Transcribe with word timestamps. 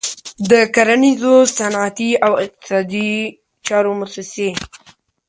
د 0.49 0.51
کرنیزو، 0.75 1.35
صنعتي 1.57 2.09
او 2.25 2.33
اقتصادي 2.43 3.11
چارو 3.65 3.91
موسسې. 3.99 4.49